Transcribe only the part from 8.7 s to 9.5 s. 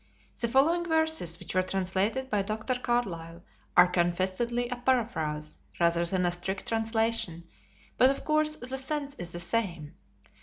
sense is the